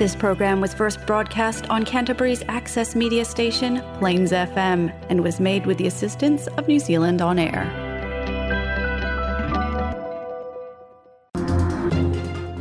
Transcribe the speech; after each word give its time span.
This 0.00 0.16
program 0.16 0.62
was 0.62 0.72
first 0.72 1.04
broadcast 1.04 1.68
on 1.68 1.84
Canterbury's 1.84 2.42
access 2.48 2.96
media 2.96 3.22
station, 3.22 3.82
Plains 3.98 4.32
FM, 4.32 4.90
and 5.10 5.22
was 5.22 5.38
made 5.40 5.66
with 5.66 5.76
the 5.76 5.86
assistance 5.88 6.46
of 6.56 6.66
New 6.66 6.78
Zealand 6.78 7.20
On 7.20 7.38
Air. 7.38 7.68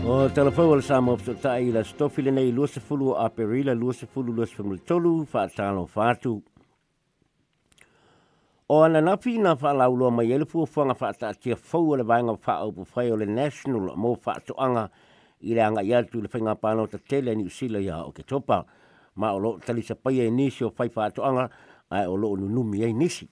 O 0.04 0.28
telefou 0.36 0.76
le 0.76 0.82
sa 0.82 1.00
mo 1.00 1.16
so 1.16 1.34
tai 1.34 1.72
la 1.72 1.84
stofi 1.84 2.26
le 2.26 2.32
nei 2.32 2.52
luas 2.52 2.76
fulu 2.78 3.16
a 3.16 3.30
perila 3.30 3.74
luas 3.74 4.04
fulu 4.04 4.36
luas 4.36 4.52
fulu 4.52 4.76
tolu 4.86 5.26
fa 5.26 5.48
talo 5.48 5.88
fatu. 5.88 6.44
O 8.68 8.84
ana 8.84 9.00
nafi 9.00 9.40
na 9.40 9.56
fa 9.56 9.72
la 9.72 9.88
ulo 9.88 10.12
mai 10.12 10.30
ele 10.30 10.44
fu 10.46 10.66
fanga 10.66 10.94
fa 10.94 11.14
ta 11.14 11.32
tia 11.32 11.56
fou 11.56 11.96
le 11.96 12.04
vanga 12.04 12.36
fa 12.36 12.66
o 12.66 12.74
pu 12.74 12.84
fai 12.84 13.12
o 13.12 13.16
le 13.16 13.26
national 13.26 13.96
mo 13.96 14.16
fa 14.16 14.42
to 14.46 14.54
anga 14.60 14.92
i 15.42 15.54
le 15.54 15.62
anga 15.64 15.84
ia 15.84 16.04
tu 16.04 16.22
le 16.22 16.28
whainga 16.28 16.56
pāno 16.60 16.88
ta 16.90 16.98
tele 16.98 17.36
ni 17.36 17.46
usila 17.48 17.80
ia 17.80 18.04
o 18.04 18.12
ke 18.12 18.24
topa. 18.24 18.66
Ma 19.16 19.34
o 19.34 19.40
lo 19.40 19.58
tali 19.60 19.82
sa 19.82 19.96
pai 19.96 20.20
e 20.26 20.30
nisi 20.32 20.64
o 20.64 20.72
whai 20.78 20.90
whātu 20.90 21.24
anga 21.24 21.50
ai 21.90 22.06
o 22.08 22.16
lo 22.16 22.36
numi 22.36 22.84
e 22.84 22.94
nisi. 22.94 23.28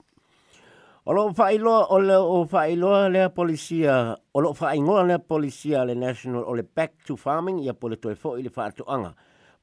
O 1.07 1.13
lo 1.13 1.29
whailoa 1.31 1.87
o 1.91 1.99
le 1.99 2.15
o 2.19 2.45
whailoa 2.51 3.09
le 3.09 3.29
polisia, 3.29 4.17
o 4.33 4.41
lo 4.41 4.51
whaingoa 4.51 5.03
le 5.07 5.19
polisia 5.19 5.85
le 5.85 5.95
national 5.95 6.43
o 6.43 6.55
le 6.55 6.63
back 6.63 7.05
to 7.05 7.15
farming 7.15 7.59
ia 7.63 7.73
po 7.73 7.87
le 7.87 7.95
toi 7.95 8.15
fo 8.15 8.35
i 8.35 8.43
le 8.43 8.49
whātu 8.49 8.83
anga. 8.87 9.13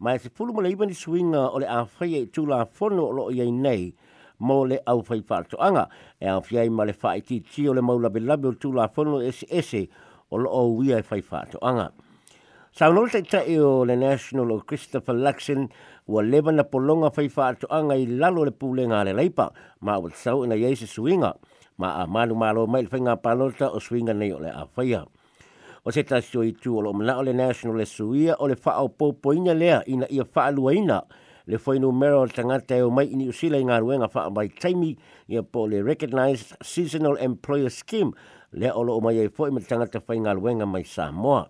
Ma 0.01 0.15
e 0.15 0.19
se 0.19 0.30
pulu 0.30 0.52
mo 0.52 0.61
le 0.61 0.73
iwa 0.73 0.87
ni 0.87 0.95
swinga 0.95 1.51
o 1.52 1.59
le 1.59 1.66
a 1.69 1.85
whai 1.85 2.15
e 2.23 2.27
tūla 2.27 2.65
whono 2.79 3.09
o 3.09 3.13
lo 3.13 3.29
i 3.30 3.51
nei 3.51 3.93
mo 4.38 4.65
le 4.65 4.80
au 4.87 5.05
whai 5.09 5.21
whātu 5.21 5.61
anga. 5.61 5.88
E 6.21 6.29
a 6.29 6.41
whiai 6.41 6.69
ma 6.69 6.85
le 6.85 6.97
whai 7.02 7.21
ti 7.21 7.41
ti 7.41 7.69
o 7.69 7.73
le 7.73 7.80
maula 7.80 8.09
be 8.09 8.21
labe 8.21 8.49
o 8.49 8.52
tūla 8.52 8.88
whono 8.97 9.21
ese 9.21 9.45
ese 9.51 9.88
o 10.30 10.37
lo 10.37 10.49
o 10.49 10.77
wia 10.77 10.99
e 11.01 11.05
whai 11.11 11.21
whātu 11.21 11.61
anga. 12.74 12.78
Sa 12.78 12.91
no 12.91 13.06
te 13.06 13.23
tai 13.23 13.59
o 13.59 13.84
le 13.84 13.96
National 13.96 14.51
o 14.51 14.60
Christopher 14.60 15.15
Luxon 15.15 15.69
ua 16.09 16.23
leva 16.23 16.52
na 16.52 16.65
polonga 16.65 17.10
fai 17.15 17.28
whaatu 17.28 17.66
anga 17.70 17.95
i 17.95 18.07
lalo 18.07 18.45
le 18.45 18.51
pūlenga 18.51 19.04
le 19.04 19.12
leipa, 19.12 19.52
ma 19.80 19.99
o 19.99 20.10
sau 20.10 20.45
ina 20.45 20.57
yeise 20.57 20.87
suinga, 20.87 21.34
ma 21.79 22.02
a 22.02 22.07
manu 22.07 22.34
malo 22.34 22.66
mai 22.66 22.82
le 22.82 22.88
whainga 22.88 23.16
panota 23.23 23.71
o 23.71 23.79
suinga 23.79 24.12
nei 24.12 24.32
o 24.32 24.38
le 24.38 24.51
a 24.51 24.66
whaia. 24.76 25.07
O 25.84 25.90
se 25.90 26.02
ta 26.02 26.21
sio 26.21 26.43
i 26.43 26.52
tu 26.52 26.76
o 26.79 26.80
lo 26.80 26.93
mana 26.93 27.18
o 27.18 27.23
le 27.23 27.32
National 27.32 27.76
le 27.76 27.84
suia 27.84 28.34
o 28.38 28.46
le 28.49 28.57
whaao 28.57 28.88
pōpoina 28.88 29.54
lea 29.54 29.82
ina 29.87 30.06
ia 30.10 30.24
whaalua 30.24 30.74
ina, 30.74 31.02
le 31.46 31.59
whainu 31.59 31.93
mero 31.93 32.23
o 32.23 32.27
tangata 32.27 32.74
o 32.84 32.90
mai 32.90 33.06
ini 33.06 33.29
usila 33.29 33.59
i 33.59 33.65
ngā 33.65 33.80
ruenga 33.80 34.10
wha 34.15 34.30
mai 34.30 34.49
taimi 34.49 34.96
ia 35.29 35.43
po 35.43 35.66
le 35.66 35.82
Recognized 35.82 36.56
Seasonal 36.62 37.18
Employer 37.21 37.71
Scheme, 37.71 38.12
le 38.52 38.73
o 38.73 38.82
lo 38.82 38.96
o 38.96 39.01
mai 39.01 39.18
e 39.21 39.29
fwoi 39.29 39.52
ma 39.52 39.60
tangata 39.60 40.02
whai 40.09 40.18
ngā 40.18 40.34
ruenga 40.34 40.66
mai 40.66 40.82
Samoa 40.82 41.46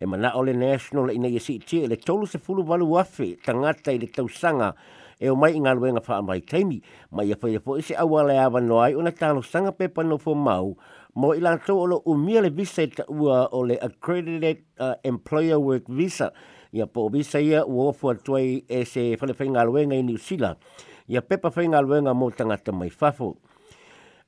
e 0.00 0.06
mana 0.06 0.32
o 0.36 0.42
le 0.44 0.52
national 0.52 1.10
ina 1.10 1.28
i 1.28 1.38
si 1.40 1.58
ti 1.58 1.86
le 1.86 1.96
tolu 1.96 2.26
se 2.26 2.38
fulu 2.38 2.64
walu 2.68 2.90
wafe 2.92 3.36
tangata 3.44 3.92
i 3.92 3.98
le 3.98 4.06
tausanga. 4.06 4.74
E 5.18 5.30
o 5.30 5.36
mai 5.36 5.56
inga 5.56 5.72
luenga 5.74 6.02
wha 6.06 6.20
mai 6.22 6.40
taimi 6.40 6.82
mai 7.10 7.32
a 7.32 7.36
whaia 7.40 7.60
po 7.64 7.78
isi 7.80 7.94
awa 7.96 8.22
le 8.28 8.36
awa 8.36 8.60
noai 8.60 8.94
o 8.94 9.00
na 9.00 9.10
talo 9.10 9.40
sanga 9.42 9.72
pepa 9.72 10.04
no 10.04 10.18
fo 10.18 10.34
mau. 10.34 10.76
Mo 11.14 11.32
i 11.32 11.40
lanto 11.40 11.72
o 11.72 11.86
lo 11.86 12.02
umia 12.04 12.42
le 12.42 12.50
visa 12.50 12.86
ta 12.86 13.04
ua 13.08 13.48
o 13.52 13.64
le 13.64 13.78
accredited 13.80 14.60
uh, 14.78 14.94
employer 15.04 15.58
work 15.58 15.88
visa. 15.88 16.32
Ia 16.72 16.86
po 16.86 17.08
visa 17.08 17.40
ia 17.40 17.64
ua 17.64 17.88
ofu 17.88 18.10
atuai 18.12 18.64
e 18.68 18.84
se 18.84 19.16
whale 19.16 19.32
whainga 19.32 19.64
luenga 19.64 19.96
i 19.96 20.02
New 20.02 20.18
Zealand. 20.18 20.60
Ia 21.08 21.22
pepa 21.22 21.48
whainga 21.48 21.80
luenga 21.80 22.12
mo 22.12 22.28
tangata 22.30 22.72
mai 22.72 22.90
fafo 22.90 23.38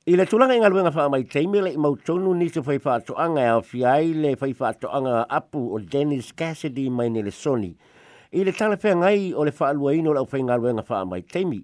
I 0.07 0.15
le 0.15 0.25
tulanga 0.25 0.55
inga 0.55 0.69
luenga 0.69 0.95
wha 0.95 1.09
mai 1.09 1.23
teime 1.23 1.59
le 1.61 1.71
i 1.75 1.77
mautonu 1.77 2.33
ni 2.33 2.47
se 2.47 2.61
whai 2.61 2.79
whaatoanga 2.79 3.43
au 3.51 3.61
fiai 3.61 4.13
le 4.13 4.33
whai 4.39 4.53
whaatoanga 4.53 5.27
apu 5.29 5.75
o 5.75 5.79
Dennis 5.79 6.31
Cassidy 6.31 6.89
mai 6.89 7.09
ne 7.09 7.21
le 7.21 7.31
soni. 7.31 7.75
I 8.31 8.43
le 8.47 8.53
tala 8.53 8.77
whea 8.81 8.95
ngai 8.95 9.33
o 9.35 9.43
le 9.43 9.51
whaalua 9.51 9.93
ino 9.99 10.13
le 10.13 10.19
au 10.19 10.27
whai 10.31 10.41
ngā 10.41 10.55
luenga 10.55 10.85
wha 10.87 11.03
mai 11.03 11.19
teime. 11.21 11.59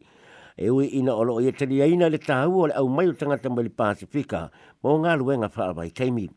E 0.58 0.70
ui 0.70 0.86
ina 1.00 1.16
o 1.16 1.24
loo 1.24 1.40
i 1.40 1.52
tari 1.52 1.80
aina 1.82 2.10
le 2.10 2.18
tahu 2.18 2.60
o 2.64 2.68
le 2.68 2.74
au 2.76 2.90
mai 2.90 3.08
o 3.08 3.14
tangata 3.14 3.50
mai 3.50 3.64
le 3.64 3.70
Pasifika 3.70 4.50
mo 4.84 5.00
ngā 5.00 5.16
luenga 5.16 5.50
wha 5.56 5.72
mai 5.74 5.90
teime. 5.96 6.28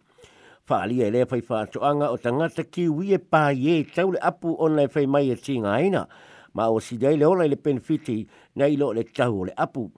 Whaalia 0.71 1.09
e 1.09 1.11
le 1.11 1.27
whai 1.27 1.43
whaatoanga 1.43 2.13
o 2.15 2.17
tangata 2.17 2.63
ki 2.63 2.87
ui 2.87 3.11
e 3.13 3.19
pā 3.19 3.51
ye 3.59 3.83
tau 3.83 4.15
le 4.15 4.23
apu 4.23 4.55
o 4.55 4.69
nei 4.69 4.87
whai 4.87 5.07
mai 5.07 5.33
e 5.35 5.35
tinga 5.35 5.75
aina. 5.75 6.07
Ma 6.55 6.71
o 6.71 6.79
si 6.79 6.97
dei 6.97 7.17
le 7.19 7.27
ola 7.27 7.45
i 7.45 7.49
le 7.49 7.57
benefiti 7.57 8.23
na 8.55 8.71
i 8.71 8.77
lo 8.77 8.93
le 8.95 9.03
tahu 9.03 9.43
o 9.43 9.45
le 9.51 9.53
apu 9.59 9.91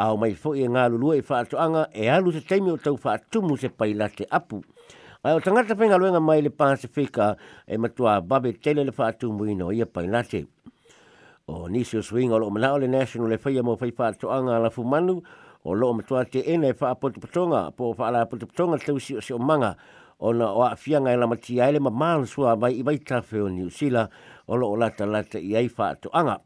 au 0.00 0.16
mai 0.16 0.32
fo 0.32 0.54
i 0.56 0.64
ngā 0.64 0.86
lulua 0.88 1.18
i 1.18 1.22
whaatoanga 1.28 1.82
e 1.92 2.08
alu 2.08 2.32
se 2.32 2.40
teimi 2.48 2.72
o 2.72 2.78
tau 2.80 2.96
whaatumu 2.96 3.58
se 3.60 3.68
pai 3.68 3.92
late 3.94 4.24
apu. 4.30 4.62
Ai 5.22 5.34
o 5.36 5.40
tangata 5.44 5.76
whenga 5.76 5.98
luenga 6.00 6.20
mai 6.20 6.40
le 6.40 6.48
Pasifika 6.50 7.36
e 7.68 7.76
matua 7.76 8.20
babe 8.20 8.54
tele 8.62 8.84
le 8.84 8.92
whaatumu 8.96 9.44
ino 9.44 9.68
ia 9.72 9.86
pai 9.86 10.06
late. 10.08 10.46
O 11.48 11.68
nisi 11.68 11.98
o 11.98 12.02
swinga 12.02 12.34
o 12.34 12.38
lo 12.38 12.50
manao 12.50 12.78
le 12.80 12.88
national 12.88 13.28
le 13.28 13.36
whaia 13.36 13.62
mo 13.62 13.76
whai 13.76 13.92
whaatoanga 13.92 14.58
la 14.58 14.70
fumanu 14.70 15.20
o 15.64 15.74
lo 15.74 15.92
matua 15.92 16.24
te 16.24 16.40
ene 16.48 16.72
e 16.72 16.76
whaapotupatonga 16.80 17.70
po 17.76 17.92
whaalapotupatonga 17.92 18.78
tausi 18.80 19.16
o 19.16 19.20
se 19.20 19.34
o 19.34 19.38
manga 19.38 19.76
o 20.18 20.32
na 20.32 20.48
o 20.48 20.64
afianga 20.64 21.12
e 21.12 21.16
la 21.16 21.26
mati 21.26 21.60
aile 21.60 21.78
ma 21.78 21.90
maan 21.90 22.24
sua 22.24 22.56
mai 22.56 22.80
i 22.80 22.82
waita 22.82 23.20
wheo 23.20 23.48
New 23.48 23.68
Zealand 23.68 24.08
o 24.48 24.56
lo 24.56 24.72
o 24.72 24.76
lata 24.76 25.04
lata 25.04 25.36
i 25.38 25.56
ai 25.56 25.68
whaatoanga. 25.68 26.40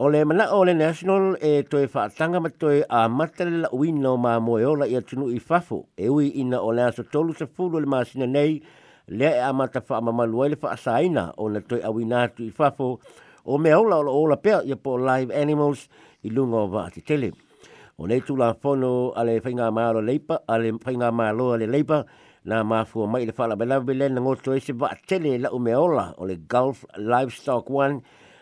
O 0.00 0.08
le 0.08 0.24
mana 0.24 0.44
o 0.54 0.62
le 0.64 0.74
national 0.74 1.36
e 1.42 1.64
toe 1.66 1.88
whaatanga 1.90 2.38
ma 2.40 2.48
toe 2.50 2.84
a 2.88 3.08
matale 3.08 3.62
la 3.62 3.68
uino 3.74 4.16
ma 4.16 4.38
moe 4.38 4.62
ola 4.64 4.86
i 4.86 4.94
atunu 4.94 5.26
i 5.34 5.40
fafo. 5.40 5.88
E 5.98 6.06
ui 6.08 6.28
ina 6.38 6.60
o 6.62 6.70
le 6.70 6.82
aso 6.86 7.02
tolu 7.02 7.34
sa 7.34 7.46
fulu 7.46 7.80
le 7.80 7.86
masina 7.86 8.26
nei 8.26 8.62
le 9.08 9.26
e 9.26 9.40
amata 9.42 9.82
wha 9.88 10.00
mamalu 10.00 10.50
le 10.50 10.56
whaasaina 10.62 11.34
o 11.36 11.48
na 11.48 11.60
toe 11.60 11.82
a 11.82 11.90
winatu 11.90 12.46
i 12.46 12.50
fafo 12.50 13.00
o 13.44 13.58
mea 13.58 13.80
ola 13.80 13.96
ola 13.96 14.10
ola 14.10 14.36
pea 14.36 14.62
i 14.62 14.76
po 14.76 14.94
live 14.98 15.34
animals 15.34 15.88
i 16.22 16.30
lunga 16.30 16.56
o 16.62 16.68
vaati 16.68 17.02
tele. 17.02 17.32
O 17.98 18.06
nei 18.06 18.20
tula 18.20 18.54
fono 18.54 19.10
a 19.18 19.24
le 19.24 19.40
whainga 19.40 19.66
maalo 19.74 20.00
leipa, 20.00 20.38
a 20.46 20.58
le 20.58 20.78
whainga 20.78 21.10
maalo 21.10 21.56
le 21.58 21.66
leipa, 21.66 22.04
na 22.44 22.62
mafua 22.62 23.10
mai 23.10 23.26
le 23.26 23.34
whala 23.36 23.56
belawe 23.56 23.94
le 23.98 24.08
na 24.08 24.20
ngoto 24.20 24.54
e 24.54 24.60
se 24.60 24.72
vaati 24.72 25.02
tele 25.06 25.38
la 25.38 25.50
ume 25.50 25.74
ola 25.74 26.14
o 26.18 26.24
le 26.24 26.36
Gulf 26.46 26.86
Livestock 26.96 27.66
One, 27.68 27.98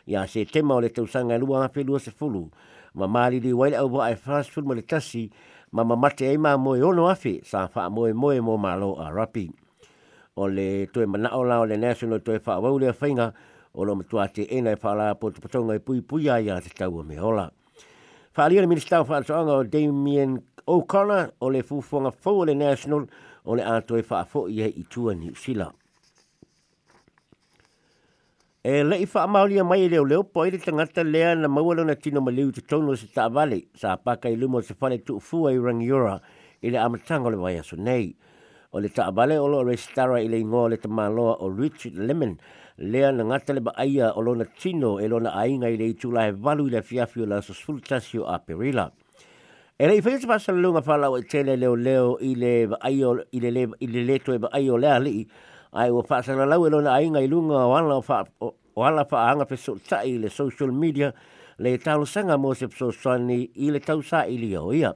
ia 0.06 0.26
se 0.26 0.44
tema 0.44 0.74
o 0.74 0.80
le 0.80 0.88
tausanga 0.88 1.34
e 1.34 1.38
lua 1.38 1.58
ngawhi 1.58 1.84
lua 1.84 1.98
se 1.98 2.10
fulu. 2.10 2.50
Ma 2.94 3.06
maari 3.06 3.40
li 3.40 3.52
waile 3.52 3.76
au 3.76 4.00
ai 4.00 4.14
fast 4.16 4.50
food 4.50 4.64
mo 4.64 4.74
le 4.74 4.82
tasi, 4.82 5.30
ma 5.72 5.84
mamate 5.84 6.28
ai 6.28 6.36
ma 6.38 6.56
moe 6.56 6.82
ono 6.82 7.08
afi, 7.08 7.40
sa 7.44 7.68
wha 7.74 7.90
moe 7.90 8.12
moe 8.12 8.40
mo 8.40 8.56
malo 8.56 8.94
a 9.00 9.10
rapi. 9.10 9.50
O 10.36 10.46
le 10.46 10.86
toe 10.86 11.06
mana 11.06 11.28
o 11.36 11.42
la 11.42 11.60
o 11.60 11.66
le 11.66 11.76
national 11.76 12.20
toe 12.20 12.38
wha 12.46 12.60
wau 12.60 12.78
lea 12.78 12.92
whainga, 12.92 13.32
o 13.74 13.84
lo 13.84 13.94
matua 13.94 14.28
te 14.28 14.46
ena 14.50 14.72
e 14.72 14.76
whala 14.82 15.14
po 15.14 15.30
te 15.30 15.40
patonga 15.40 15.74
e 15.74 15.78
pui 15.78 16.00
pui 16.00 16.30
ai 16.30 16.46
te 16.60 16.70
tau 16.70 17.02
me 17.02 17.16
hola. 17.18 17.50
Whaalia 18.36 18.60
le 18.60 18.66
minister 18.66 19.02
wha 19.02 19.18
atoanga 19.18 19.52
o 19.52 19.64
Damien 19.64 20.42
O'Connor 20.66 21.32
o 21.40 21.50
le 21.50 21.62
fufonga 21.62 22.12
fau 22.12 22.40
o 22.40 22.44
le 22.44 22.54
national 22.54 23.06
o 23.44 23.54
le 23.54 23.62
ato 23.62 23.96
e 23.96 24.04
wha 24.08 24.24
fo 24.24 24.46
i 24.48 24.62
i 24.62 24.84
tua 24.88 25.14
New 25.14 25.34
Zealand. 25.34 25.74
E 28.66 28.82
le 28.82 28.96
i 28.98 29.06
maulia 29.28 29.62
mai 29.62 29.88
leo 29.88 30.04
leo 30.04 30.24
po 30.24 30.44
i 30.44 30.50
le 30.50 30.58
tangata 30.58 31.04
lea 31.04 31.36
na 31.36 31.46
maualo 31.46 31.84
na 31.84 31.94
tino 31.94 32.20
maliu 32.20 32.50
te 32.50 32.60
tono 32.66 32.96
se 32.96 33.06
ta 33.06 33.28
vale 33.28 33.68
sa 33.78 33.96
paka 33.96 34.28
i 34.28 34.34
lumo 34.34 34.60
se 34.60 34.74
whale 34.74 34.98
tu 35.06 35.20
fua 35.20 35.52
i 35.54 35.56
rangiora 35.56 36.18
i 36.62 36.70
le 36.70 36.78
amatanga 36.78 37.30
le 37.30 37.36
vai 37.36 37.58
aso 37.58 37.76
nei. 37.76 38.16
O 38.72 38.80
le 38.80 38.88
ta 38.88 39.12
vale 39.12 39.38
o 39.38 39.46
lo 39.46 39.62
restara 39.62 40.18
i 40.18 40.26
le 40.26 40.40
ingoa 40.40 40.70
le 40.70 40.78
tamaloa 40.78 41.38
o 41.46 41.48
Richard 41.48 41.94
Lemon 41.94 42.40
lea 42.78 43.12
na 43.12 43.22
ngata 43.22 43.54
le 43.54 43.60
baaya 43.60 44.10
o 44.18 44.20
lo 44.20 44.34
na 44.34 44.44
tino 44.58 44.98
e 44.98 45.06
lo 45.06 45.20
na 45.20 45.30
ainga 45.38 45.70
i 45.70 45.76
le 45.76 45.86
itu 45.94 46.10
lai 46.10 46.32
valu 46.32 46.66
i 46.66 46.70
le 46.70 46.82
fiafio 46.82 47.22
la 47.24 47.38
so 47.42 47.54
sfultasio 47.54 48.26
a 48.26 48.42
perila. 48.42 48.90
E 49.78 49.86
le 49.86 49.94
i 49.94 50.02
whaia 50.02 50.18
te 50.18 50.26
pasa 50.26 50.50
lunga 50.50 50.82
whala 50.82 51.14
o 51.14 51.22
i 51.22 51.22
tele 51.22 51.54
leo 51.54 51.76
leo 51.76 52.18
i 52.18 52.34
le 52.34 52.66
baaya 52.66 53.14
i 53.30 53.38
le 53.38 53.70
i 53.78 53.86
le 53.86 54.02
leto 54.02 54.34
e 54.34 54.42
baaya 54.42 54.74
o 54.74 54.76
lea 54.76 54.98
li 54.98 55.22
ai 55.72 55.90
o 55.90 56.02
fa 56.02 56.22
sana 56.22 56.46
lau 56.46 56.68
lo 56.68 56.80
na 56.80 56.94
ai 56.94 57.10
ngai 57.10 57.26
lunga 57.26 57.66
wala 57.66 58.02
fa 58.02 58.24
o 58.40 58.54
ala 58.82 59.04
fa 59.04 59.32
anga 59.32 59.44
pe 59.46 59.56
so 59.56 59.74
tai 59.88 60.18
le 60.18 60.28
social 60.28 60.70
media 60.70 61.12
le 61.58 61.78
tau 61.78 62.04
sanga 62.04 62.36
mo 62.36 62.54
se 62.54 62.68
so 62.76 62.90
sani 62.92 63.48
i 63.56 63.70
le 63.70 63.80
tau 63.80 64.02
sa 64.02 64.28
i 64.28 64.36
li 64.36 64.52
o 64.56 64.72
ia. 64.72 64.92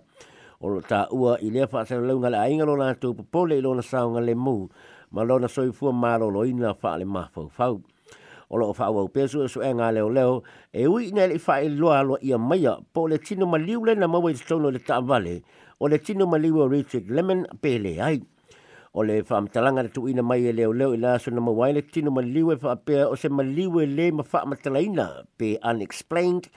O 0.60 0.76
ta 0.84 1.08
ua 1.08 1.38
i 1.40 1.48
le 1.48 1.64
fa 1.66 1.84
sana 1.88 2.04
lau 2.04 2.20
ngai 2.20 2.36
ai 2.36 2.52
ngai 2.56 2.66
lo 2.68 2.76
na 2.76 2.92
tu 2.92 3.14
pole 3.14 3.56
lo 3.64 3.72
na 3.74 3.82
sa 3.82 4.04
ngai 4.04 4.34
mu 4.36 4.68
ma 5.10 5.22
lo 5.24 5.38
na 5.38 5.48
so 5.48 5.62
i 5.64 5.72
fu 5.72 5.88
ma 5.92 6.16
lo 6.20 6.28
lo 6.28 6.44
ina 6.44 6.74
fa 6.74 6.96
le 7.00 7.04
ma 7.04 7.24
fa 7.32 7.48
fa 7.48 7.72
o 8.50 8.54
lo 8.58 8.72
fa 8.76 8.90
o 8.92 9.08
pe 9.08 9.26
so 9.26 9.46
so 9.48 9.60
nga 9.64 9.88
le 9.90 10.04
leo 10.04 10.42
e 10.72 10.86
ui 10.86 11.10
le 11.10 11.38
fa 11.38 11.64
i 11.64 11.68
lo 11.68 11.88
lo 12.02 12.18
ia 12.20 12.36
mai 12.36 12.68
po 12.92 13.08
le 13.08 13.18
tino 13.18 13.46
ma 13.46 13.56
liu 13.56 13.80
le 13.84 13.94
na 13.94 14.06
mo 14.06 14.20
i 14.28 14.36
stono 14.36 14.68
le 14.68 14.78
ta 14.78 15.00
vale 15.00 15.42
o 15.80 15.88
le 15.88 15.98
tino 15.98 16.26
ma 16.26 16.36
liu 16.36 16.68
Richard 16.68 17.08
Lemon 17.08 17.46
pele 17.62 17.96
ai 17.96 18.20
o 18.92 19.02
le 19.02 19.22
wha 19.22 19.36
amtalanga 19.38 19.86
tu 19.94 20.08
ina 20.08 20.22
mai 20.22 20.42
e 20.50 20.52
leo 20.52 20.72
leo 20.72 20.94
i 20.94 20.98
la 20.98 21.18
so 21.18 21.30
na 21.30 21.40
mawaile 21.40 21.82
tino 21.82 22.10
ma 22.10 22.22
liwe 22.22 22.54
wha 22.62 22.72
apea 22.74 23.06
o 23.08 23.14
se 23.14 23.28
ma 23.28 23.42
liwe 23.42 23.86
le 23.86 24.10
ma 24.10 24.24
wha 24.32 24.42
amtalaina 24.42 25.06
pe 25.38 25.58
unexplained 25.62 26.50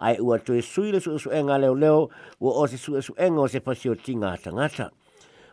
ai 0.00 0.20
ua 0.20 0.38
tu 0.38 0.52
e 0.52 0.62
sui 0.62 0.92
le 0.92 1.00
su 1.00 1.18
su 1.18 1.30
enga 1.30 1.56
leo 1.58 1.74
leo 1.74 2.08
ua 2.40 2.52
o 2.60 2.66
se 2.66 2.76
su 2.76 3.00
su 3.00 3.12
enga 3.16 3.40
o 3.40 3.48
se 3.48 3.60
pasio 3.60 3.94
tinga 3.94 4.36
tangata. 4.36 4.90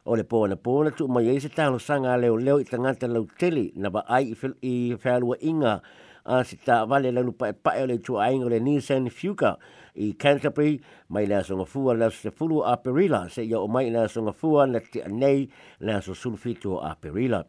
o 0.05 0.15
le 0.15 0.23
pōna 0.23 0.55
pōna 0.65 0.91
tu 0.93 1.07
mai 1.07 1.25
eise 1.31 1.49
tālo 1.49 1.79
sanga 1.81 2.17
leo 2.17 2.35
leo 2.37 2.59
i 2.61 2.65
tangata 2.67 3.07
lau 3.07 3.25
tele 3.39 3.71
na 3.75 3.89
ba 3.89 4.03
ai 4.07 4.35
i 4.61 4.93
whaalua 4.93 5.37
inga 5.41 5.81
a 6.25 6.41
si 6.43 6.57
tā 6.57 6.81
vale 6.89 7.11
lanu 7.13 7.31
pa 7.37 7.51
e 7.51 7.53
pae 7.53 7.83
o 7.83 7.87
le 7.89 7.99
tua 8.01 8.25
ainga 8.25 8.49
le 8.49 8.59
Nissan 8.59 9.09
Fuka 9.13 9.55
i 9.95 10.13
Canterbury 10.17 10.79
mai 11.09 11.25
le 11.29 11.37
asonga 11.37 11.65
fua 11.69 11.93
le 11.93 12.09
se 12.09 12.31
fulu 12.31 12.63
a 12.65 12.75
Perila. 12.81 13.29
Se 13.29 13.45
ia 13.45 13.59
o 13.59 13.67
mai 13.67 13.89
le 13.93 14.05
asonga 14.07 14.33
fua 14.33 14.65
na 14.65 14.79
te 14.79 15.03
anei 15.05 15.47
le 15.79 15.93
aso 15.93 16.15
sulfitu 16.17 16.79
a 16.81 16.95
Perila. 16.97 17.43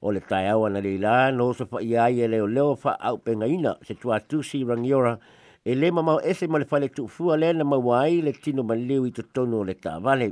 O 0.00 0.12
le 0.12 0.20
tai 0.20 0.46
awa 0.46 0.70
na 0.70 0.80
le 0.80 0.96
la 0.98 1.30
no 1.30 1.52
so 1.52 1.66
fa 1.66 1.82
ia 1.82 2.08
ia 2.10 2.28
leo 2.28 2.46
leo 2.46 2.76
fa 2.76 2.94
au 3.00 3.18
penga 3.18 3.46
ina 3.46 3.76
se 3.82 3.94
tua 3.94 4.20
tu 4.20 4.42
si 4.42 4.62
rangiora 4.64 5.18
e 5.64 5.74
le 5.74 5.90
mamau 5.90 6.20
ese 6.22 6.46
ma 6.46 6.58
le 6.58 6.64
fale 6.70 6.88
tu 6.88 7.08
fua 7.08 7.36
le 7.36 7.52
na 7.52 7.64
mawai 7.64 8.22
le 8.22 8.32
tino 8.32 8.62
ma 8.62 8.74
leo 8.74 9.06
i 9.06 9.10
to 9.10 9.22
tono 9.34 9.64
le 9.64 9.74
tā 9.74 9.98
vale. 10.00 10.30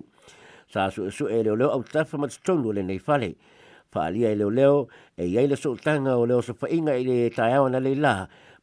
Sa 0.71 0.91
su 0.91 1.11
su 1.11 1.27
e 1.27 1.43
leo 1.43 1.57
leo 1.57 1.75
au 1.75 1.83
tafa 1.83 2.17
ma 2.17 2.29
tonu 2.31 2.71
le 2.73 2.83
nei 2.83 2.99
fale 2.99 3.35
fa 3.93 4.09
alia 4.09 4.33
e 4.33 4.37
leo 4.41 4.89
e 5.17 5.29
iai 5.29 5.47
le 5.47 5.57
sultanga 5.57 6.17
o 6.17 6.25
fa 6.41 6.67
inga 6.77 6.97
i 6.97 7.05
le 7.05 7.31
tai 7.31 7.53
awa 7.53 7.69
na 7.71 7.79
le 7.79 7.95
la 7.95 8.15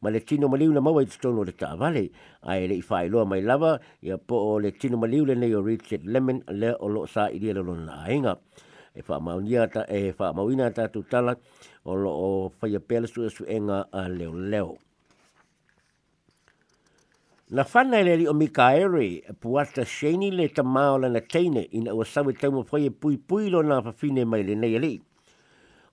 ma 0.01 0.09
le 0.09 0.19
tino 0.27 0.47
maliu 0.47 0.73
na 0.73 0.81
maua 0.81 1.03
i 1.03 1.05
tonu 1.05 1.43
le 1.43 1.53
ta 1.53 1.75
vale 1.75 2.09
a 2.41 2.57
e 2.57 2.67
le 2.67 2.75
i 2.81 2.83
fai 2.89 3.09
loa 3.13 3.25
mai 3.25 3.41
lava 3.41 3.79
ia 4.01 4.17
po 4.17 4.35
o 4.35 4.59
le 4.63 4.71
tino 4.71 4.97
maliu 4.97 5.25
le 5.29 5.35
nei 5.35 5.53
o 5.53 5.61
Richard 5.61 6.03
Lemon 6.13 6.41
le 6.61 6.73
o 6.79 6.87
lo 6.87 7.05
sa 7.05 7.29
i 7.29 7.39
le 7.39 7.53
lo 7.53 7.75
na 7.75 8.03
ainga 8.07 8.33
e 8.95 9.01
fa 9.01 9.19
maunia 9.19 9.67
ta 9.67 9.85
e 9.87 10.11
fa 10.17 10.33
mauina 10.33 10.71
ta 10.71 10.87
tu 10.87 11.03
tala 11.03 11.35
o 11.83 11.95
lo 11.95 12.11
o 12.11 12.29
fai 12.49 12.75
a 12.75 12.79
pele 12.79 13.07
su 13.07 13.29
su 13.29 13.43
enga 13.47 13.87
a 13.91 14.07
leo 14.09 14.33
leo. 14.33 14.77
Na 17.49 17.65
whana 17.65 17.97
e 17.99 18.03
leri 18.03 18.27
o 18.27 18.33
Mika 18.33 18.77
Ere, 18.77 19.25
e 19.25 19.33
puata 19.33 19.83
sheni 19.83 20.29
le 20.31 20.49
ta 20.49 20.61
maola 20.63 21.09
na 21.09 21.19
teine 21.19 21.65
ina 21.71 21.93
ua 21.93 22.05
sawe 22.05 22.33
tau 22.33 22.51
mo 22.51 22.65
whai 22.71 22.85
e 22.85 22.91
pui 22.91 23.17
pui 23.17 23.49
lo 23.49 23.63
whawhine 23.65 24.25
mai 24.25 24.43
le 24.43 24.55
nei 24.55 24.75
ali. 24.75 25.08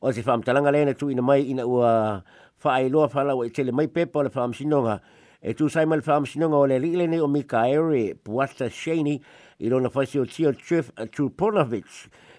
O 0.01 0.13
se 0.13 0.23
whamtalanga 0.23 0.73
lena 0.73 0.95
tu 0.95 1.11
ina 1.11 1.23
mai 1.23 1.43
ina 1.43 1.67
ua 1.67 2.23
whaai 2.63 2.91
loa 2.91 3.09
whala 3.09 3.33
i 3.45 3.51
tele 3.51 3.73
mai 3.73 3.87
pepa 3.87 4.19
o 4.19 4.23
le 4.23 4.31
whaam 4.31 4.53
sinonga. 4.53 5.01
E 5.43 5.55
tu 5.55 5.69
sai 5.69 5.87
mai 5.87 5.99
le 5.99 6.03
whaam 6.03 6.27
sinonga 6.27 6.57
o 6.57 6.67
le 6.67 6.79
li 6.79 6.97
le 6.97 7.07
nei 7.07 7.21
o 7.21 7.27
Mika 7.27 7.65
Ere, 7.69 8.15
puata 8.15 8.69
sheni 8.69 9.21
i 9.59 9.69
lo 9.69 9.81
na 9.81 9.89
whasi 9.89 10.21
o 10.21 10.25
tio 10.25 10.53
Trif 10.53 10.91
Truponovic. 11.13 11.87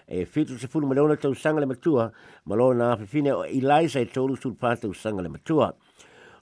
E 0.06 0.24
fitu 0.24 0.58
se 0.58 0.68
fulu 0.68 0.86
malona 0.86 1.16
tau 1.16 1.34
sanga 1.34 1.60
le 1.60 1.66
matua, 1.66 2.12
malona 2.46 2.78
na 2.78 2.96
whawhine 2.96 3.32
o 3.34 3.44
Eliza 3.44 4.00
e 4.00 4.06
tolu 4.06 4.36
sul 4.36 4.54
pātau 4.54 4.94
sanga 4.94 5.22
le 5.22 5.28
matua. 5.28 5.74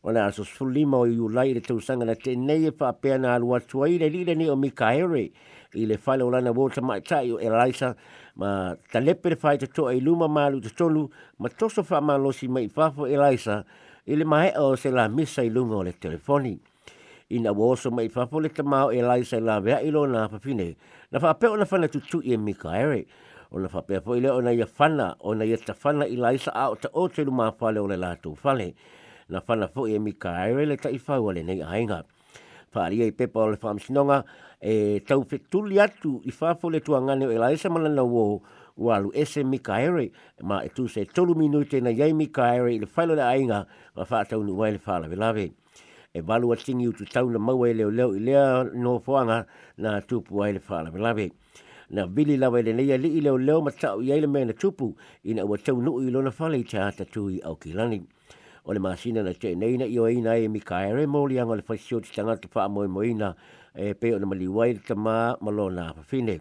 O 0.06 0.12
le 0.12 0.20
aso 0.22 0.44
sulima 0.44 0.98
o 1.02 1.06
iu 1.06 1.28
lai 1.28 1.52
le 1.52 1.60
tausanga 1.60 2.06
na 2.06 2.14
te 2.14 2.36
nei 2.36 2.66
e 2.66 2.70
whapea 2.70 3.18
na 3.18 3.34
alua 3.34 3.58
tua 3.60 3.88
i 3.90 3.98
le 3.98 4.08
lile 4.08 4.34
ni 4.38 4.46
o 4.48 4.54
Mika 4.54 4.94
Ere 4.94 5.32
i 5.74 5.86
le 5.86 5.98
whale 6.06 6.22
o 6.22 6.30
lana 6.30 6.52
wota 6.54 6.80
mai 6.80 7.00
tai 7.00 7.32
o 7.32 7.40
Elisa 7.42 7.96
ma 8.36 8.76
ta 8.92 9.00
lepe 9.00 9.34
le 9.34 9.66
toa 9.66 9.94
i 9.94 10.00
luma 10.00 10.28
malu 10.28 10.60
te 10.60 10.70
tolu 10.70 11.10
ma 11.38 11.48
toso 11.48 11.82
wha 11.82 12.00
malosi 12.00 12.46
mai 12.46 12.70
whafo 12.70 13.10
Elisa 13.10 13.64
i 14.06 14.14
le 14.14 14.24
mahe 14.24 14.54
o 14.56 14.76
se 14.76 14.90
la 14.90 15.10
i 15.10 15.50
lunga 15.50 15.74
o 15.74 15.82
le 15.82 15.92
telefoni. 15.92 16.60
Ina 17.30 17.52
woso 17.52 17.90
mai 17.90 18.06
whafo 18.06 18.40
le 18.40 18.48
tamao 18.48 18.92
Elisa 18.92 19.38
i 19.38 19.40
la 19.40 19.58
vea 19.58 19.82
i 19.82 19.90
lo 19.90 20.06
na 20.06 20.28
whapine 20.28 20.76
na 21.10 21.18
whapea 21.18 21.50
o 21.50 21.56
na 21.56 21.66
i 21.66 22.32
e 22.32 22.36
Mika 22.36 22.78
Ere 22.78 23.06
o 23.50 23.58
na 23.58 23.66
whapea 23.66 24.00
po 24.00 24.14
i 24.14 24.22
ia 24.22 24.66
whana 24.78 25.16
o 25.18 25.34
ia 25.34 25.56
ta 25.56 25.74
whana 25.82 26.06
Elisa 26.06 26.52
a 26.54 26.70
o 26.70 26.76
ta 26.76 26.88
o 26.94 27.08
te 27.08 27.24
luma 27.24 27.50
whale 27.58 27.80
o 27.80 27.86
le 27.88 27.96
lātou 27.96 28.38
whale 28.44 28.74
na 29.28 29.40
whana 29.46 29.68
fo 29.68 29.86
e 29.88 29.98
mika 29.98 30.30
aere 30.30 30.66
le 30.66 30.76
tai 30.76 30.98
whau 30.98 31.30
ale 31.30 31.42
nei 31.42 31.62
ainga. 31.62 32.04
Whaaria 32.74 33.06
i 33.06 33.12
pepa 33.12 33.40
o 33.40 33.50
le 33.50 33.56
whamsinonga 33.56 34.24
e 34.60 35.00
tau 35.00 35.24
whetuli 35.24 35.80
atu 35.80 36.20
i 36.24 36.30
whafo 36.30 36.70
le 36.70 36.80
tuangane 36.80 37.26
o 37.26 37.32
e 37.32 37.38
la 37.38 37.50
esa 37.52 37.68
malana 37.70 38.04
wo 38.04 38.42
walu 38.76 39.10
ese 39.14 39.44
mika 39.44 39.74
aere 39.74 40.10
ma 40.42 40.60
e 40.64 40.68
tu 40.68 40.88
se 40.88 41.04
tolu 41.04 41.34
minute 41.34 41.80
na 41.80 41.90
iei 41.90 42.12
mika 42.12 42.44
aere 42.44 42.74
i 42.74 42.78
le 42.78 42.86
whailo 42.96 43.14
le 43.14 43.22
ainga 43.22 43.66
ma 43.96 44.04
whaatau 44.04 44.44
nu 44.44 44.58
wai 44.58 44.72
le 44.72 44.80
whaala 44.86 45.08
velave. 45.08 45.52
E 46.12 46.20
walu 46.20 46.52
atingi 46.52 46.88
utu 46.88 47.04
tau 47.04 47.30
na 47.30 47.38
maua 47.38 47.68
e 47.70 47.74
leo 47.74 47.90
leo 47.90 48.14
i 48.16 48.20
lea 48.20 48.64
no 48.74 48.98
fuanga 49.00 49.46
na 49.78 50.00
tupu 50.00 50.36
wai 50.36 50.52
le 50.52 50.60
whaala 50.68 50.90
velave. 50.90 51.32
Na 51.90 52.06
vili 52.06 52.36
lawa 52.36 52.62
le 52.62 52.72
neia 52.72 52.98
li 52.98 53.18
i 53.18 53.20
leo 53.20 53.38
leo 53.38 53.60
ma 53.62 53.70
i 54.02 54.10
eile 54.10 54.26
mea 54.26 54.44
na 54.44 54.52
tupu 54.52 54.96
ina 55.24 55.44
ua 55.44 55.58
tau 55.58 55.80
nuu 55.82 56.02
i 56.02 56.10
lona 56.10 56.32
whale 56.38 56.58
i 56.58 56.64
te 56.64 56.78
ata 56.78 57.04
tui 57.04 57.40
au 57.40 57.56
kilani 57.56 58.02
o 58.66 58.72
le 58.72 58.80
masina 58.80 59.22
na 59.22 59.32
te 59.32 59.54
nei 59.54 59.76
na 59.78 59.86
i 59.86 59.98
o 59.98 60.08
ina 60.10 60.34
e 60.34 60.48
mi 60.48 60.58
kaere 60.60 61.06
mo 61.06 61.24
li 61.26 61.38
anga 61.38 61.54
le 61.54 61.62
fasio 61.62 62.00
ti 62.02 62.10
tanga 62.10 62.34
te 62.36 62.48
wha 62.52 62.66
moe 62.68 62.88
moina 62.90 63.34
e 63.74 63.94
pe 63.94 64.10
o 64.14 64.18
na 64.18 64.26
mali 64.26 64.48
wai 64.48 64.72
le 64.74 64.82
tama 64.82 65.38
malo 65.40 65.70
na 65.70 65.92
pafine. 65.94 66.40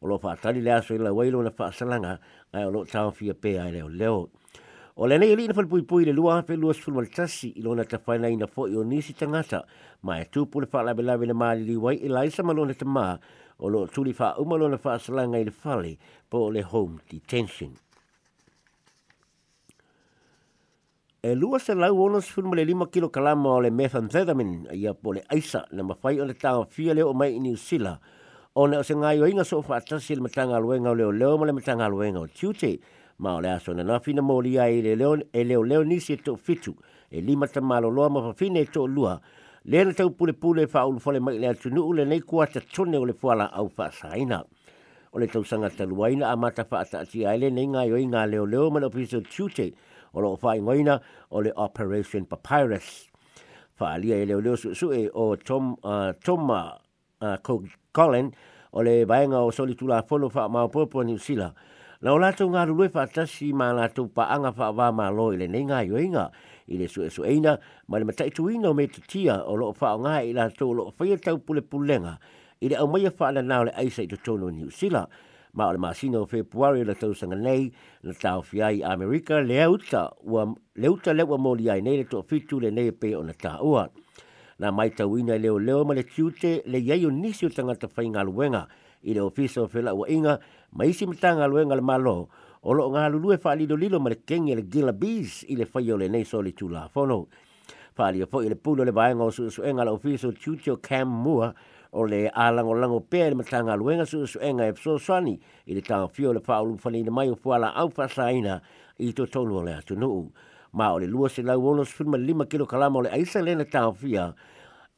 O 0.00 0.08
lo 0.08 0.16
wha 0.22 0.36
tali 0.36 0.62
le 0.64 0.72
aso 0.72 0.94
i 0.94 0.98
la 0.98 1.12
wailo 1.12 1.42
na 1.44 1.52
wha 1.52 1.68
salanga 1.72 2.18
ai 2.54 2.64
o 2.64 2.70
lo 2.70 2.84
tau 2.84 3.10
fia 3.12 3.34
pe 3.34 3.58
ai 3.60 3.72
leo 3.72 3.88
leo. 3.88 4.30
O 4.96 5.06
le 5.06 5.18
nei 5.18 5.36
lina 5.36 5.52
falpui 5.52 5.82
pui 5.82 6.06
le 6.08 6.12
lua 6.12 6.42
pe 6.42 6.56
lua 6.56 6.72
sfulu 6.72 6.96
mal 6.96 7.10
tasi 7.12 7.52
i 7.58 7.60
lona 7.60 7.84
ta 7.84 8.00
whaina 8.00 8.32
ina 8.32 8.46
fo 8.46 8.64
i 8.66 8.74
o 8.74 8.82
nisi 8.82 9.12
tangata 9.12 9.60
ma 10.02 10.20
e 10.20 10.24
tupu 10.24 10.60
le 10.60 10.68
wha 10.72 10.82
labe 10.82 11.02
labe 11.04 11.26
le 11.26 11.34
maali 11.34 11.68
li 11.68 11.76
wai 11.76 12.00
i 12.00 12.08
laisa 12.08 12.42
malo 12.42 12.64
na 12.64 12.72
tama 12.72 13.20
o 13.58 13.68
lo 13.68 13.86
tuli 13.86 14.16
wha 14.18 14.40
umalo 14.40 14.72
na 14.72 14.78
wha 14.80 14.98
salanga 14.98 15.36
i 15.36 15.44
le 15.44 15.52
fale 15.52 15.98
po 16.30 16.48
le 16.48 16.62
home 16.62 16.96
detention. 17.10 17.76
E 21.22 21.34
lua 21.34 21.58
se 21.58 21.74
lau 21.74 21.98
ona 22.04 22.20
se 22.20 22.30
fulma 22.32 22.54
le 22.54 22.64
lima 22.64 22.86
kilo 22.86 23.08
kalama 23.08 23.48
o 23.48 23.60
le 23.60 23.70
methamphetamine 23.70 24.70
ia 24.72 24.94
po 24.94 25.12
le 25.12 25.22
aisa 25.28 25.66
na 25.72 25.82
mawhai 25.82 26.20
o 26.20 26.24
le 26.24 26.34
fia 26.70 26.94
leo 26.94 27.12
mai 27.12 27.34
i 27.34 27.40
New 27.40 27.56
Zealand 27.56 27.98
o 28.54 28.66
ne 28.66 28.78
o 28.78 28.82
se 28.82 28.94
ngai 28.94 29.20
o 29.22 29.26
inga 29.26 29.44
so 29.44 29.60
whaatasi 29.60 30.14
le 30.14 30.22
matanga 30.22 30.56
aluenga 30.56 30.90
o 30.90 30.94
leo 30.94 31.10
leo 31.12 31.38
ma 31.38 31.46
le 31.46 31.52
matanga 31.52 31.86
aluenga 31.86 32.20
o 32.20 32.26
tiute 32.26 32.78
ma 33.18 33.34
o 33.34 33.40
le 33.40 33.50
aso 33.50 33.74
na 33.74 33.82
nafina 33.82 34.22
mo 34.22 34.40
li 34.40 34.58
ai 34.58 34.80
le 34.82 34.94
leo 34.94 35.18
e 35.32 35.44
leo 35.44 35.62
leo 35.62 35.82
nisi 35.84 36.12
e 36.12 36.16
to 36.16 36.36
fitu 36.36 36.74
e 37.10 37.20
lima 37.20 37.48
ta 37.48 37.60
malo 37.60 37.90
loa 37.90 38.08
ma 38.08 38.20
whawhine 38.20 38.62
e 38.62 38.66
to 38.66 38.86
lua. 38.86 39.20
Le 39.64 39.84
na 39.84 39.92
tau 39.92 40.10
pule 40.10 40.32
pule 40.32 40.66
wha 40.72 40.86
ulu 40.86 41.00
fole 41.00 41.20
mai 41.20 41.38
le 41.38 41.48
atu 41.48 41.68
nuu 41.68 41.92
le 41.92 42.04
nei 42.04 42.20
kua 42.20 42.46
ta 42.46 42.60
tone 42.60 42.96
o 42.96 43.04
le 43.04 43.12
fuala 43.12 43.50
au 43.52 43.68
wha 43.76 43.90
saina 43.90 44.44
o 45.12 45.18
le 45.18 45.26
tau 45.26 45.44
sanga 45.44 45.68
taluaina 45.68 46.30
a 46.30 46.36
mata 46.36 46.64
wha 46.70 46.80
ata 46.80 47.00
ati 47.00 47.26
ai 47.26 47.38
le 47.38 47.50
nei 47.50 47.66
ngai 47.66 47.92
o 47.92 47.98
inga 47.98 48.24
leo 48.26 48.46
leo 48.46 48.70
ma 48.70 48.80
le 48.80 48.86
ofiso 48.86 49.20
tiute 49.20 49.74
o 50.14 50.20
lo 50.20 50.36
fai 50.36 50.60
ngoina 50.60 51.00
o 51.30 51.40
le 51.40 51.52
Operation 51.56 52.26
Papyrus. 52.26 53.10
Whaalia 53.80 54.22
e 54.22 54.26
leo 54.26 54.40
leo 54.40 54.56
su, 54.56 54.74
su 54.74 54.92
e 54.92 55.08
o 55.14 55.36
Tom, 55.36 55.76
uh, 55.82 56.12
Tom 56.24 56.50
uh, 56.50 57.58
Colin 57.92 58.32
o 58.72 58.82
le 58.82 59.04
vaenga 59.04 59.38
o 59.38 59.50
soli 59.50 59.74
tula 59.74 60.02
fono 60.02 60.28
wha. 60.28 60.48
Na 61.98 62.12
o 62.14 62.18
lato 62.22 62.46
ngā 62.46 62.60
rulue 62.68 62.86
wha 62.94 63.08
tasi 63.10 63.50
ma 63.50 63.72
lato 63.74 64.04
pa 64.06 64.28
anga 64.30 64.52
wha 64.54 64.68
wā 64.70 64.92
ma 64.94 65.08
lo 65.10 65.32
i 65.34 65.36
le 65.40 65.48
nei 65.50 65.66
yoinga 65.66 66.30
i 66.70 66.76
le 66.78 66.86
su 66.86 67.02
e 67.02 67.10
su 67.10 67.24
eina 67.26 67.58
ma 67.88 67.98
le 67.98 68.04
matai 68.04 68.30
tuina 68.30 68.70
o 68.70 68.74
me 68.74 68.86
tia 68.86 69.42
o 69.42 69.56
lo 69.56 69.74
wha 69.74 69.96
o 69.96 69.98
ngā 69.98 70.30
i 70.30 70.32
lato 70.32 70.68
o 70.70 70.74
lo 70.78 70.94
whaia 70.94 71.18
tau 71.18 71.38
pule 71.38 71.60
pulenga 71.60 72.20
i 72.62 72.68
le 72.68 72.76
au 72.76 72.86
maia 72.86 73.10
wha 73.10 73.28
ana 73.28 73.42
nao 73.42 73.64
le 73.64 73.72
aisa 73.74 74.02
i 74.02 74.06
to 74.06 74.16
tono 74.16 74.46
ni 74.50 74.62
usila 74.62 75.08
ma 75.58 75.66
o 75.66 75.72
le 75.74 75.78
masino 75.82 76.22
februari 76.22 76.84
la 76.86 76.94
tau 76.94 77.10
nei 77.34 77.72
na 78.06 78.12
tau 78.14 78.42
fiai 78.42 78.78
Amerika 78.82 79.42
le 79.42 79.58
auta 79.62 80.14
ua 80.22 80.54
le 80.78 80.86
uta 80.88 81.10
le 81.12 81.26
ua 81.26 81.36
moli 81.36 81.66
ai 81.66 81.82
nei 81.82 81.96
le 81.98 82.04
to 82.06 82.22
fitu 82.22 82.60
le 82.62 82.70
nei 82.70 82.92
pe 82.92 83.16
o 83.18 83.22
na 83.26 83.34
ta 83.34 83.58
ua. 83.58 83.90
Na 84.58 84.70
mai 84.70 84.90
tau 84.94 85.18
ina 85.18 85.34
leo 85.34 85.58
leo 85.58 85.84
ma 85.84 85.94
le 85.94 86.04
tiute 86.06 86.62
le 86.64 86.78
iai 86.78 87.02
o 87.06 87.10
nisi 87.10 87.46
o 87.46 87.50
tangata 87.50 87.90
whai 87.90 88.06
ngā 88.06 88.22
luenga 88.22 88.68
i 89.02 89.14
le 89.14 89.20
ofisa 89.20 89.62
o 89.62 89.66
whela 89.66 89.94
ua 89.98 90.06
inga 90.06 90.38
ma 90.78 90.86
isi 90.86 91.10
mta 91.10 91.34
ngā 91.34 91.50
luenga 91.50 91.74
le 91.74 91.82
malo 91.82 92.28
o 92.62 92.70
lo 92.72 92.86
ngā 92.94 93.10
lulue 93.10 93.38
wha 93.42 93.54
lido 93.58 93.74
lilo 93.74 93.98
ma 93.98 94.14
le 94.14 94.22
kengi 94.22 94.54
le 94.54 94.62
gila 94.62 94.94
bees 94.94 95.42
i 95.50 95.58
le 95.58 95.66
whai 95.66 95.90
o 95.90 95.98
le 95.98 96.06
nei 96.06 96.22
soli 96.22 96.54
tu 96.54 96.70
la 96.70 96.86
fono. 96.86 97.26
Wha 97.98 98.14
fo 98.30 98.46
i 98.46 98.48
le 98.48 98.54
pulo 98.54 98.86
le 98.86 98.94
vaenga 98.94 99.26
o 99.26 99.30
su 99.34 99.50
su 99.50 99.66
enga 99.66 99.82
le 99.82 99.90
ofisa 99.90 100.28
o 100.28 100.32
tiute 100.32 100.70
o 100.70 100.78
Cam 100.78 101.10
Moore 101.10 101.50
o 101.92 102.04
le 102.06 102.28
alango 102.34 102.74
lango 102.74 103.00
pe 103.00 103.30
le 103.30 103.34
matanga 103.34 103.76
luenga 103.76 104.06
su 104.06 104.26
su 104.26 104.38
enga 104.40 104.68
e 104.68 104.74
so 104.76 104.98
swani 104.98 105.40
i 105.66 105.74
le 105.74 105.80
tanga 105.80 106.08
fio 106.08 106.32
le 106.32 106.40
paulu 106.40 106.76
fani 106.78 107.02
na 107.02 107.10
mai 107.10 107.30
o 107.30 107.34
fuala 107.34 107.72
au 107.74 107.88
fasaina 107.90 108.60
i 108.98 109.12
to 109.12 109.26
tonu 109.26 109.56
o 109.58 109.62
le 109.62 109.74
atu 109.78 109.96
nuu. 109.96 110.30
Ma 110.72 110.92
o 110.92 110.98
le 110.98 111.06
lua 111.06 111.28
se 111.28 111.42
lau 111.42 111.66
ono 111.66 111.84
sfuma 111.84 112.18
lima 112.18 112.44
kilo 112.44 112.66
kalama 112.66 112.98
o 112.98 113.02
le 113.02 113.10
aisa 113.10 113.40
le 113.42 113.54
na 113.54 113.64
tanga 113.64 113.92
fia 113.92 114.34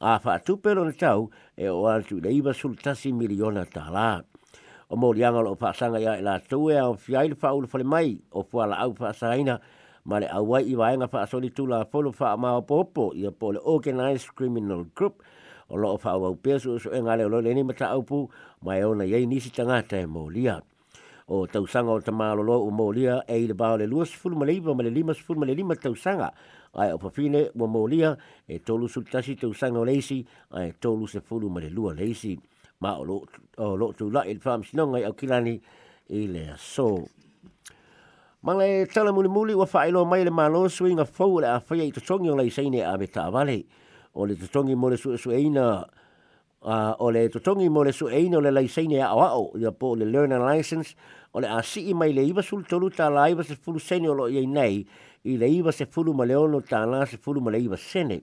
a 0.01 0.19
fa 0.19 0.39
tu 0.39 0.57
pelo 0.57 0.83
na 0.83 0.91
tau 0.91 1.29
e 1.55 1.69
o 1.69 1.87
altu 1.87 2.19
le 2.19 2.29
iba 2.33 2.53
sultasi 2.53 3.13
miliona 3.13 3.65
ta 3.65 3.89
la. 3.89 4.21
O 4.89 4.95
mo 4.95 5.13
lianga 5.13 5.39
o 5.47 5.55
fasanga 5.55 5.99
ia 5.99 6.19
i 6.19 6.21
la 6.21 6.39
tue 6.39 6.75
o 6.81 6.93
fiai 6.93 7.29
le 7.29 7.35
paulu 7.35 7.67
fani 7.67 7.83
mai 7.83 8.19
o 8.31 8.43
fuala 8.43 8.75
au 8.83 8.93
fasaina 8.93 9.61
ma 10.03 10.19
le 10.19 10.27
awai 10.27 10.67
i 10.67 10.75
vaenga 10.75 11.07
fa 11.07 11.21
asoli 11.23 11.49
tu 11.55 11.67
la 11.67 11.85
folo 11.85 12.11
fa 12.11 12.35
ma 12.35 12.59
popo 12.61 13.13
i 13.15 13.25
a 13.25 13.31
po 13.31 13.51
le 13.51 13.59
organized 13.63 14.35
criminal 14.35 14.83
group 14.95 15.23
o 15.71 15.77
lo 15.79 15.97
fa 15.97 16.19
o 16.19 16.35
peso 16.35 16.77
so 16.79 16.91
en 16.91 17.07
ale 17.07 17.23
lo 17.23 17.39
upu 17.39 18.29
mai 18.61 18.83
ona 18.83 19.05
ye 19.07 19.25
ni 19.25 19.39
si 19.39 19.49
tanga 19.49 19.81
te 19.81 20.05
mo 20.05 20.27
lia 20.27 20.59
o 21.27 21.47
tau 21.47 21.65
sanga 21.65 21.91
o 21.91 21.99
te 22.03 22.11
malo 22.11 22.43
lo 22.43 22.59
o 22.67 22.69
mo 22.69 22.91
lia 22.91 23.23
e 23.27 23.47
le 23.47 23.53
ba 23.55 23.77
le 23.79 23.87
luas 23.87 24.11
fulu 24.11 24.35
ma 24.35 24.45
le 24.45 24.59
iba 24.59 24.75
ma 24.75 24.83
le 24.83 24.91
lima 24.91 25.13
fulu 25.13 25.39
ma 25.39 25.45
le 25.45 25.55
lima 25.55 25.75
tau 25.75 25.95
sanga 25.95 26.33
ai 26.75 26.91
o 26.91 26.97
pafine 26.99 27.49
mo 27.55 27.67
mo 27.67 27.87
lia 27.87 28.17
e 28.47 28.59
tolu 28.59 28.87
su 28.91 29.01
tasi 29.07 29.39
tau 29.39 29.53
sanga 29.53 29.79
o 29.79 29.85
leisi 29.87 30.25
ai 30.51 30.75
tolu 30.75 31.07
se 31.07 31.21
fulu 31.23 31.47
ma 31.47 31.63
le 31.63 31.69
lua 31.71 31.93
leisi 31.95 32.35
ma 32.83 32.99
o 32.99 33.03
lo 33.07 33.23
lo 33.79 33.93
tu 33.95 34.11
la 34.11 34.27
il 34.27 34.43
fam 34.43 34.63
sinonga 34.63 35.07
au 35.07 35.13
kilani 35.13 35.55
i 36.11 36.27
le 36.27 36.51
so. 36.59 37.07
Ma 38.43 38.53
le 38.57 38.87
tala 38.87 39.13
muli 39.13 39.29
muli 39.29 39.53
wa 39.53 39.67
mai 40.03 40.23
le 40.23 40.31
malo 40.31 40.67
swinga 40.67 41.05
fau 41.05 41.39
le 41.39 41.47
a 41.47 41.61
whaia 41.61 41.83
i 41.83 41.91
tatongi 41.91 42.29
o 42.29 42.35
le 42.35 42.49
seine 42.49 42.83
a 42.83 42.97
me. 42.97 43.07
O 44.13 44.25
le 44.25 44.35
tatongi 44.35 44.75
mo 44.75 44.89
le 44.89 44.97
su 44.97 45.17
su 45.17 45.31
eina. 45.31 45.87
Uh, 46.61 46.93
o 46.99 47.09
le 47.11 47.29
tatongi 47.29 47.69
mo 47.69 47.83
le 47.83 47.91
su 47.91 48.07
eina 48.07 48.37
o 48.37 48.41
le 48.41 48.51
lai 48.51 48.67
seine 48.67 48.99
a 49.01 49.07
awao 49.09 49.51
i 49.57 49.65
a 49.65 49.71
po 49.71 49.95
le 49.95 50.05
learner 50.05 50.39
license. 50.39 50.95
O 51.33 51.39
le 51.39 51.47
a 51.47 51.61
si 51.63 51.89
i 51.89 51.93
mai 51.93 52.13
le 52.13 52.21
iwa 52.27 52.43
sul 52.43 52.65
tolu 52.65 52.89
ta 52.89 53.09
la 53.09 53.29
iwa 53.29 53.43
se 53.43 53.55
fulu 53.55 53.79
sene 53.79 54.09
o 54.09 54.13
lo 54.13 54.27
i 54.27 54.45
nei. 54.45 54.85
I 55.23 55.37
le 55.37 55.47
iwa 55.47 55.71
se 55.71 55.85
fulu 55.85 56.13
ma 56.13 56.25
le 56.25 56.35
ono 56.35 56.61
ta 56.61 56.85
la 56.85 57.05
se 57.05 57.17
fulu 57.17 57.41
ma 57.41 57.51
le 57.51 57.59
iwa 57.59 57.77
sene. 57.77 58.21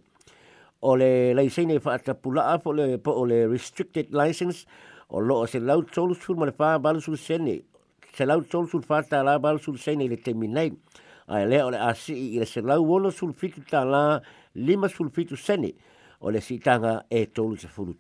O 0.81 0.95
le 0.95 1.33
lai 1.35 1.49
seine 1.49 1.81
fa 1.81 1.95
ata 1.95 2.15
pula 2.15 2.53
a 2.53 2.59
po 2.59 2.73
le, 2.73 2.99
po 2.99 3.11
o 3.11 3.25
le 3.25 3.47
restricted 3.49 4.13
license. 4.13 4.67
O 5.09 5.21
lo 5.21 5.47
se 5.47 5.59
lau 5.59 5.83
tolu 5.83 6.15
sul 6.15 6.37
ma 6.37 6.45
le 6.45 6.53
fa 6.53 6.79
balu 6.79 7.01
sul 7.01 7.17
sene. 7.17 7.63
Se 8.13 8.27
lau 8.27 8.43
tolu 8.43 8.69
sul 8.69 8.83
fata 8.83 9.23
la 9.23 9.39
bal 9.39 9.59
sul 9.59 9.79
sene 9.79 10.07
le 10.07 10.17
temi. 10.17 10.49
A 11.29 11.45
le 11.45 11.61
o 11.63 11.71
le 11.71 11.77
asi 11.77 12.15
i 12.35 12.39
le 12.39 12.47
se 12.47 12.63
lau 12.65 12.81
wono 12.89 13.11
sul 13.11 13.35
fitu 13.35 13.61
ta 13.61 13.85
la 13.85 14.21
lima 14.55 14.89
sul 14.89 15.11
fitu 15.11 15.37
sene 15.37 15.75
o 16.21 16.31
le 16.31 16.41
sitanga 16.41 17.05
e 17.11 17.27
tolu 17.27 17.57
se 17.57 17.69
fulu. 17.69 17.95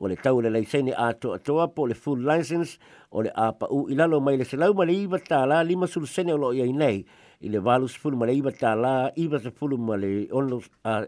O 0.00 0.08
le 0.08 0.16
tau 0.16 0.40
le 0.40 0.50
leisene 0.50 0.92
a 0.96 1.12
to 1.14 1.32
atoa 1.34 1.68
po 1.68 1.86
le 1.86 1.94
full 1.94 2.18
license 2.18 2.78
o 3.10 3.22
le 3.22 3.30
apa 3.34 3.66
u 3.70 3.86
ilalo 3.88 4.20
mai 4.20 4.36
le 4.36 4.44
se 4.44 4.56
lau 4.56 4.74
ma 4.74 4.84
le 4.84 4.94
iwa 4.94 5.18
ta 5.18 5.46
la 5.46 5.62
lima 5.62 5.86
sul 5.86 6.06
sene 6.06 6.32
o 6.32 6.36
lo 6.36 6.52
iai 6.52 6.72
nei 6.72 7.06
i 7.40 7.48
le 7.48 7.58
valu 7.58 7.86
se 7.88 7.98
fulu 7.98 8.16
ma 8.16 8.26
le 8.26 8.34
iwa 8.34 8.50
ta 8.50 8.74
la 8.74 9.10
iwa 9.14 9.38
se 9.38 9.50
fulu 9.50 9.78
ma 9.78 9.96
le 9.96 10.26
ono 10.32 10.60
a 10.84 11.06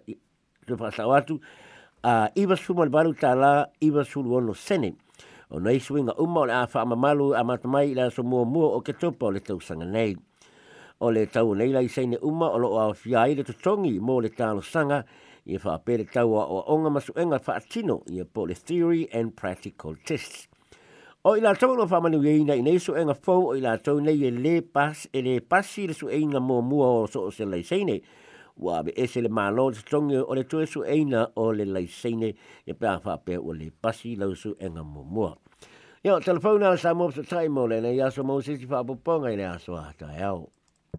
te 0.67 0.75
whasa 0.75 1.07
watu 1.07 1.41
a 2.03 2.31
iwa 2.35 2.57
se 2.57 2.63
fulu 2.63 2.79
ma 2.79 2.85
le 2.85 2.91
valu 2.91 3.15
iwa 3.81 4.05
se 4.05 4.11
fulu 4.11 4.35
ono 4.35 4.55
sene 4.55 4.95
o 5.51 5.59
nei 5.59 5.81
swinga 5.81 6.15
uma 6.19 6.41
o 6.41 6.47
le 6.47 6.55
a 6.55 6.67
wha 6.67 6.97
malu 6.97 7.35
a 7.35 7.43
matamai 7.43 7.91
i 7.91 7.95
la 7.95 8.11
so 8.11 8.23
mua 8.23 8.45
mua 8.45 8.75
o 8.75 8.81
ke 8.81 8.93
topa 8.95 9.27
o 9.27 9.31
le 9.31 9.41
tau 9.41 9.61
sanga 9.61 9.85
nei. 9.85 10.15
O 11.01 11.09
le 11.11 11.25
tau 11.33 11.55
nei 11.57 11.73
lai 11.73 11.89
seine 11.89 12.19
uma 12.21 12.51
o 12.53 12.59
lo 12.61 12.69
a 12.77 12.91
whiai 12.93 13.35
le 13.35 13.43
tutongi 13.43 13.99
mo 14.01 14.21
le 14.21 14.29
talo 14.29 14.61
sanga 14.61 14.99
i 15.47 15.57
wha 15.57 15.79
pere 15.79 16.05
tau 16.05 16.35
o 16.37 16.59
onga 16.75 16.91
masu 16.93 17.15
enga 17.17 17.39
wha 17.47 17.55
atino 17.57 18.03
i 18.13 18.21
a 18.21 18.25
po 18.25 18.45
le 18.45 18.55
theory 18.55 19.09
and 19.11 19.33
practical 19.35 19.97
tests. 20.05 20.47
O 21.25 21.33
i 21.37 21.41
la 21.41 21.55
tau 21.55 21.73
no 21.73 21.87
whamanu 21.89 22.21
i 22.21 22.29
eina 22.35 22.53
i 22.53 22.61
neiso 22.61 22.93
enga 23.01 23.17
fau 23.17 23.47
o 23.49 23.57
i 23.57 23.65
la 23.65 23.79
tau 23.79 23.97
nei 24.01 24.27
e 24.29 24.31
le 24.31 24.61
pas 24.61 25.07
e 25.13 25.25
le 25.25 25.41
pasi 25.41 25.87
le 25.89 25.97
su 25.97 26.13
eina 26.13 26.41
mua 26.41 26.93
o 27.01 27.07
so 27.07 27.25
o 27.31 27.31
se 27.31 27.49
lai 27.49 27.63
seine 27.63 28.03
wa 28.61 28.83
be 28.83 28.93
ese 28.93 29.25
le 29.25 29.33
malo 29.33 29.71
le 29.71 29.81
tongi 29.81 30.21
o 30.21 30.35
le 30.35 30.45
tue 30.45 30.67
su 30.67 30.85
eina 30.85 31.27
o 31.37 31.49
le 31.53 31.65
lai 31.65 31.87
seine 31.87 32.35
e 32.67 32.77
pēa 32.77 33.01
whape 33.01 33.41
o 33.41 33.57
le 33.57 33.73
pasi 33.73 34.17
lau 34.21 34.35
su 34.37 34.53
enga 34.61 34.85
mua. 34.85 35.33
Yo, 36.05 36.21
telefona 36.21 36.77
sa 36.77 36.93
mo 36.93 37.09
sa 37.11 37.25
tai 37.25 37.49
mo 37.49 37.65
le 37.65 37.81
na 37.81 37.89
ya 37.89 38.11
so 38.11 38.23
mo 38.23 38.41
sisi 38.45 38.69
fa 38.69 38.85
poponga 38.85 39.33
i 39.33 39.41
aso 39.49 39.81
ata 39.81 40.13
e 40.13 40.23
au. 40.29 40.60